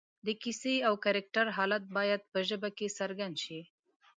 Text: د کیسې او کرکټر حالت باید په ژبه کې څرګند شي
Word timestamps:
د 0.25 0.27
کیسې 0.41 0.75
او 0.87 0.93
کرکټر 1.05 1.45
حالت 1.57 1.83
باید 1.97 2.21
په 2.31 2.39
ژبه 2.49 2.69
کې 2.77 2.95
څرګند 2.99 3.35
شي 3.43 3.59